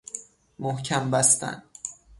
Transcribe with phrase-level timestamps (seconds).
[0.59, 1.63] محکم بستن